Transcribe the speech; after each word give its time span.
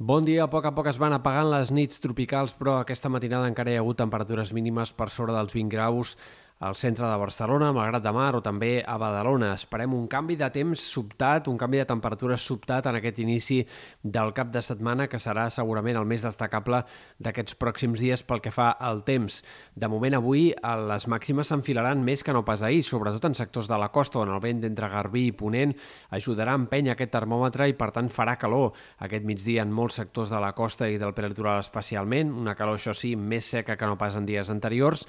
Bon 0.00 0.24
dia, 0.24 0.46
a 0.46 0.48
poc 0.48 0.64
a 0.64 0.70
poc 0.72 0.86
es 0.88 0.96
van 0.96 1.12
apagant 1.12 1.50
les 1.52 1.68
nits 1.76 2.00
tropicals, 2.00 2.54
però 2.56 2.78
aquesta 2.80 3.10
matinada 3.12 3.50
encara 3.50 3.68
hi 3.68 3.74
ha 3.76 3.82
hagut 3.82 3.98
temperatures 4.00 4.54
mínimes 4.56 4.94
per 4.96 5.10
sobre 5.12 5.34
dels 5.36 5.52
20 5.52 5.68
graus 5.74 6.14
al 6.60 6.76
centre 6.76 7.06
de 7.08 7.16
Barcelona, 7.16 7.72
Malgrat 7.72 8.04
de 8.04 8.12
Mar 8.12 8.34
o 8.36 8.42
també 8.44 8.82
a 8.84 8.98
Badalona. 9.00 9.54
Esperem 9.56 9.94
un 9.96 10.04
canvi 10.12 10.36
de 10.36 10.50
temps 10.52 10.82
sobtat, 10.92 11.48
un 11.48 11.56
canvi 11.56 11.80
de 11.80 11.86
temperatura 11.88 12.36
sobtat 12.36 12.84
en 12.90 12.98
aquest 12.98 13.18
inici 13.24 13.62
del 14.02 14.34
cap 14.36 14.50
de 14.52 14.60
setmana, 14.60 15.06
que 15.08 15.16
serà 15.16 15.46
segurament 15.48 15.96
el 15.96 16.04
més 16.04 16.20
destacable 16.26 16.82
d'aquests 17.16 17.56
pròxims 17.56 18.04
dies 18.04 18.22
pel 18.28 18.44
que 18.44 18.52
fa 18.52 18.74
al 18.76 19.00
temps. 19.08 19.40
De 19.72 19.88
moment 19.88 20.18
avui 20.20 20.50
les 20.90 21.08
màximes 21.08 21.48
s'enfilaran 21.48 22.04
més 22.04 22.20
que 22.22 22.36
no 22.36 22.44
pas 22.44 22.60
ahir, 22.60 22.84
sobretot 22.84 23.30
en 23.30 23.38
sectors 23.40 23.72
de 23.72 23.80
la 23.80 23.88
costa, 23.88 24.20
on 24.20 24.28
el 24.28 24.44
vent 24.44 24.60
d'entre 24.60 24.92
Garbí 24.92 25.30
i 25.30 25.32
Ponent 25.32 25.72
ajudarà 26.12 26.52
a 26.52 26.60
empènyer 26.60 26.92
aquest 26.92 27.16
termòmetre 27.16 27.70
i, 27.72 27.78
per 27.78 27.88
tant, 27.96 28.12
farà 28.12 28.36
calor 28.36 28.74
aquest 29.00 29.24
migdia 29.24 29.64
en 29.64 29.72
molts 29.72 29.96
sectors 30.02 30.28
de 30.28 30.44
la 30.44 30.52
costa 30.52 30.92
i 30.92 31.00
del 31.00 31.16
prelitoral 31.16 31.64
especialment. 31.64 32.36
Una 32.36 32.54
calor, 32.54 32.76
això 32.76 32.92
sí, 32.92 33.16
més 33.16 33.48
seca 33.48 33.80
que 33.80 33.88
no 33.88 33.96
pas 33.96 34.20
en 34.20 34.28
dies 34.28 34.52
anteriors, 34.52 35.08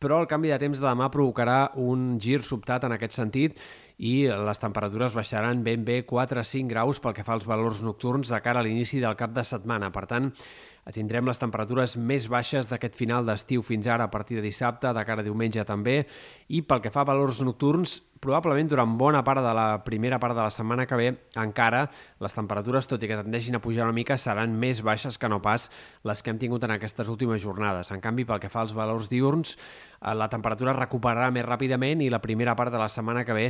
però 0.00 0.22
el 0.22 0.28
canvi 0.30 0.50
de 0.50 0.58
temps 0.58 0.80
de 0.80 0.86
demà 0.86 1.10
provocarà 1.12 1.70
un 1.78 2.16
gir 2.18 2.40
sobtat 2.46 2.86
en 2.88 2.96
aquest 2.96 3.18
sentit 3.18 3.60
i 4.00 4.24
les 4.32 4.60
temperatures 4.62 5.14
baixaran 5.14 5.60
ben 5.62 5.84
bé 5.84 6.00
4 6.08 6.40
a 6.40 6.44
5 6.46 6.72
graus 6.72 7.02
pel 7.04 7.14
que 7.14 7.24
fa 7.26 7.36
als 7.36 7.46
valors 7.46 7.82
nocturns 7.84 8.32
de 8.32 8.40
cara 8.40 8.62
a 8.62 8.64
l'inici 8.64 9.00
del 9.00 9.16
cap 9.16 9.34
de 9.36 9.44
setmana. 9.44 9.92
Per 9.92 10.06
tant, 10.08 10.30
tindrem 10.96 11.28
les 11.28 11.38
temperatures 11.38 11.98
més 12.00 12.30
baixes 12.32 12.70
d'aquest 12.70 12.96
final 12.96 13.28
d'estiu 13.28 13.62
fins 13.62 13.86
ara 13.86 14.08
a 14.08 14.10
partir 14.10 14.40
de 14.40 14.46
dissabte, 14.48 14.88
de 14.96 15.04
cara 15.04 15.20
a 15.20 15.26
diumenge 15.26 15.64
també, 15.68 16.06
i 16.48 16.62
pel 16.64 16.80
que 16.80 16.92
fa 16.94 17.04
a 17.04 17.10
valors 17.12 17.42
nocturns, 17.44 18.00
probablement 18.20 18.68
durant 18.68 18.98
bona 19.00 19.22
part 19.24 19.40
de 19.40 19.52
la 19.56 19.82
primera 19.84 20.18
part 20.20 20.36
de 20.36 20.42
la 20.44 20.52
setmana 20.52 20.84
que 20.86 20.96
ve 21.00 21.08
encara 21.40 21.86
les 22.20 22.36
temperatures, 22.36 22.86
tot 22.86 23.02
i 23.02 23.08
que 23.08 23.16
tendeixin 23.16 23.56
a 23.56 23.62
pujar 23.64 23.86
una 23.88 23.96
mica, 23.96 24.18
seran 24.20 24.52
més 24.60 24.82
baixes 24.84 25.16
que 25.18 25.30
no 25.32 25.40
pas 25.42 25.70
les 26.04 26.22
que 26.22 26.30
hem 26.30 26.38
tingut 26.38 26.64
en 26.68 26.76
aquestes 26.76 27.08
últimes 27.08 27.40
jornades. 27.40 27.90
En 27.90 28.04
canvi, 28.04 28.28
pel 28.28 28.42
que 28.42 28.52
fa 28.52 28.60
als 28.60 28.76
valors 28.76 29.08
diurns, 29.08 29.56
eh, 29.56 30.14
la 30.14 30.28
temperatura 30.28 30.76
recuperarà 30.76 31.30
més 31.32 31.48
ràpidament 31.48 32.04
i 32.04 32.10
la 32.12 32.20
primera 32.20 32.54
part 32.56 32.72
de 32.72 32.78
la 32.78 32.88
setmana 32.92 33.24
que 33.24 33.36
ve 33.36 33.46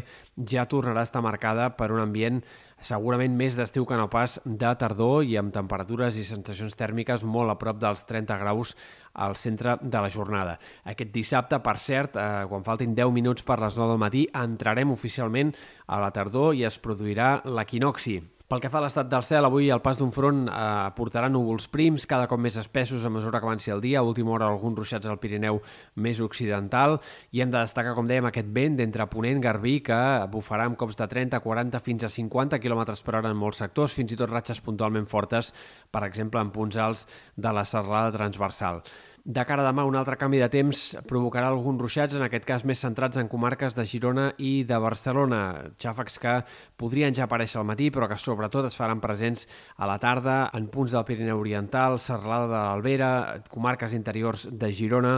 ja 0.46 0.68
tornarà 0.70 1.02
a 1.02 1.08
estar 1.08 1.22
marcada 1.22 1.72
per 1.76 1.90
un 1.90 2.00
ambient 2.00 2.42
segurament 2.80 3.34
més 3.36 3.56
d'estiu 3.58 3.84
que 3.84 3.96
no 3.98 4.08
pas 4.08 4.38
de 4.44 4.70
tardor 4.80 5.24
i 5.28 5.36
amb 5.36 5.52
temperatures 5.52 6.16
i 6.16 6.24
sensacions 6.24 6.76
tèrmiques 6.80 7.24
molt 7.28 7.52
a 7.52 7.58
prop 7.60 7.80
dels 7.80 8.06
30 8.08 8.38
graus 8.40 8.74
al 9.14 9.36
centre 9.36 9.76
de 9.82 10.00
la 10.00 10.10
jornada. 10.10 10.58
Aquest 10.84 11.12
dissabte, 11.12 11.60
per 11.60 11.78
cert, 11.78 12.16
eh, 12.16 12.46
quan 12.48 12.64
faltin 12.64 12.94
10 12.94 13.12
minuts 13.12 13.42
per 13.42 13.58
les 13.60 13.76
9 13.76 13.90
del 13.94 13.98
matí, 13.98 14.26
entrarem 14.34 14.90
oficialment 14.90 15.54
a 15.86 16.00
la 16.00 16.10
tardor 16.10 16.54
i 16.54 16.64
es 16.64 16.78
produirà 16.78 17.40
l'equinoxi. 17.44 18.20
Pel 18.50 18.58
que 18.58 18.66
fa 18.66 18.80
a 18.80 18.82
l'estat 18.82 19.06
del 19.06 19.22
cel, 19.22 19.46
avui 19.46 19.68
el 19.70 19.78
pas 19.78 20.00
d'un 20.00 20.08
front 20.10 20.40
eh, 20.50 20.62
portarà 20.96 21.28
núvols 21.30 21.68
prims, 21.70 22.02
cada 22.10 22.26
cop 22.26 22.40
més 22.42 22.56
espessos 22.58 23.04
a 23.06 23.10
mesura 23.14 23.38
que 23.38 23.46
avanci 23.46 23.70
el 23.70 23.78
dia, 23.84 24.00
a 24.00 24.02
última 24.02 24.32
hora 24.34 24.48
alguns 24.50 24.74
ruixats 24.80 25.06
al 25.06 25.20
Pirineu 25.22 25.60
més 25.94 26.18
occidental, 26.18 26.96
i 27.30 27.44
hem 27.44 27.52
de 27.52 27.60
destacar, 27.60 27.92
com 27.94 28.10
dèiem, 28.10 28.26
aquest 28.26 28.50
vent 28.56 28.80
d'entre 28.80 29.06
Ponent, 29.12 29.38
Garbí, 29.44 29.76
que 29.86 30.00
bufarà 30.32 30.66
amb 30.66 30.78
cops 30.80 30.98
de 30.98 31.06
30, 31.12 31.38
40 31.44 31.82
fins 31.84 32.08
a 32.08 32.10
50 32.10 32.58
km 32.58 32.82
per 32.90 33.14
hora 33.20 33.30
en 33.30 33.38
molts 33.38 33.62
sectors, 33.62 33.94
fins 33.94 34.16
i 34.16 34.18
tot 34.18 34.34
ratxes 34.34 34.64
puntualment 34.66 35.06
fortes, 35.06 35.52
per 35.94 36.02
exemple, 36.08 36.42
en 36.42 36.50
punts 36.50 36.74
alts 36.74 37.06
de 37.38 37.54
la 37.54 37.62
serralada 37.62 38.18
transversal. 38.18 38.82
De 39.30 39.42
cara 39.46 39.62
a 39.62 39.66
demà, 39.68 39.84
un 39.86 39.94
altre 39.94 40.16
canvi 40.18 40.40
de 40.42 40.48
temps 40.50 40.78
provocarà 41.06 41.52
alguns 41.52 41.78
ruixats, 41.78 42.16
en 42.18 42.24
aquest 42.24 42.42
cas 42.48 42.64
més 42.66 42.80
centrats 42.82 43.20
en 43.20 43.28
comarques 43.30 43.76
de 43.78 43.84
Girona 43.86 44.24
i 44.42 44.64
de 44.66 44.78
Barcelona. 44.82 45.38
Xàfecs 45.78 46.18
que 46.18 46.32
podrien 46.80 47.14
ja 47.14 47.28
aparèixer 47.28 47.60
al 47.60 47.68
matí, 47.68 47.92
però 47.94 48.08
que 48.10 48.18
sobretot 48.18 48.66
es 48.66 48.78
faran 48.80 48.98
presents 48.98 49.46
a 49.76 49.86
la 49.86 50.00
tarda 50.02 50.40
en 50.58 50.66
punts 50.74 50.96
del 50.96 51.06
Pirineu 51.06 51.44
Oriental, 51.44 52.00
Serralada 52.02 52.50
de 52.50 52.56
l'Albera, 52.58 53.12
comarques 53.54 53.94
interiors 53.94 54.48
de 54.50 54.72
Girona 54.74 55.14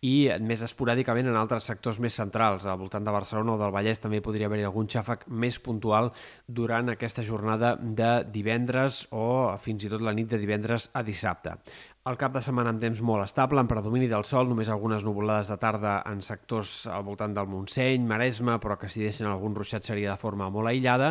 i 0.00 0.30
més 0.40 0.62
esporàdicament 0.64 1.28
en 1.28 1.36
altres 1.36 1.66
sectors 1.68 1.98
més 2.00 2.16
centrals. 2.16 2.64
Al 2.64 2.78
voltant 2.80 3.04
de 3.04 3.12
Barcelona 3.12 3.52
o 3.52 3.60
del 3.60 3.72
Vallès 3.74 4.00
també 4.00 4.22
podria 4.24 4.48
haver-hi 4.48 4.64
algun 4.64 4.88
xàfec 4.88 5.26
més 5.28 5.58
puntual 5.60 6.10
durant 6.48 6.88
aquesta 6.88 7.24
jornada 7.26 7.74
de 7.76 8.12
divendres 8.32 9.02
o 9.12 9.52
fins 9.60 9.84
i 9.84 9.92
tot 9.92 10.00
la 10.00 10.16
nit 10.16 10.30
de 10.30 10.40
divendres 10.40 10.88
a 10.96 11.04
dissabte. 11.04 11.58
El 12.08 12.16
cap 12.16 12.32
de 12.32 12.40
setmana 12.40 12.70
amb 12.72 12.80
temps 12.80 13.02
molt 13.04 13.20
estable, 13.26 13.60
amb 13.60 13.68
predomini 13.68 14.06
del 14.08 14.22
sol, 14.24 14.46
només 14.48 14.70
algunes 14.72 15.02
nuvolades 15.04 15.50
de 15.52 15.56
tarda 15.60 15.98
en 16.08 16.22
sectors 16.24 16.86
al 16.88 17.02
voltant 17.04 17.34
del 17.36 17.50
Montseny, 17.52 18.06
Maresme, 18.08 18.54
però 18.56 18.78
que 18.80 18.88
si 18.88 19.02
deixen 19.04 19.28
algun 19.28 19.52
ruixat 19.58 19.84
seria 19.84 20.14
de 20.14 20.22
forma 20.22 20.46
molt 20.48 20.70
aïllada. 20.70 21.10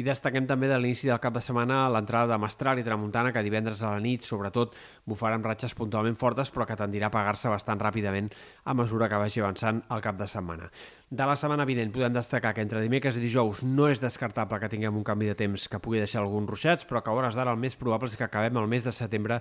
I 0.00 0.06
destaquem 0.06 0.46
també 0.48 0.70
de 0.70 0.78
l'inici 0.80 1.10
del 1.10 1.20
cap 1.20 1.36
de 1.36 1.42
setmana 1.44 1.82
l'entrada 1.92 2.32
de 2.32 2.38
Mestral 2.40 2.80
i 2.80 2.86
Tramuntana, 2.86 3.34
que 3.36 3.42
divendres 3.44 3.82
a 3.84 3.90
la 3.92 4.00
nit, 4.00 4.24
sobretot, 4.24 4.72
bufaran 5.04 5.44
ratxes 5.44 5.76
puntualment 5.76 6.16
fortes, 6.16 6.48
però 6.48 6.64
que 6.64 6.78
tendirà 6.80 7.12
a 7.12 7.14
pagar-se 7.18 7.52
bastant 7.52 7.84
ràpidament 7.84 8.32
a 8.64 8.78
mesura 8.80 9.12
que 9.12 9.20
vagi 9.20 9.44
avançant 9.44 9.84
el 9.92 10.00
cap 10.08 10.16
de 10.16 10.30
setmana. 10.38 10.72
De 11.10 11.26
la 11.26 11.34
setmana 11.34 11.64
vinent 11.66 11.90
podem 11.90 12.12
destacar 12.14 12.52
que 12.54 12.62
entre 12.62 12.78
dimecres 12.84 13.16
i 13.18 13.22
dijous 13.24 13.64
no 13.66 13.88
és 13.90 13.98
descartable 13.98 14.60
que 14.62 14.68
tinguem 14.70 14.94
un 15.00 15.06
canvi 15.08 15.26
de 15.26 15.34
temps 15.40 15.64
que 15.66 15.80
pugui 15.82 15.98
deixar 15.98 16.20
alguns 16.22 16.46
ruixats, 16.52 16.86
però 16.86 17.02
que 17.02 17.10
a 17.10 17.16
hores 17.18 17.34
d'ara 17.34 17.50
el 17.50 17.58
més 17.58 17.74
probable 17.80 18.06
és 18.06 18.14
que 18.14 18.28
acabem 18.28 18.60
el 18.62 18.70
mes 18.70 18.86
de 18.86 18.94
setembre 18.94 19.40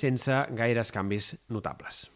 sense 0.00 0.40
gaires 0.56 0.94
canvis 0.96 1.34
notables. 1.52 2.06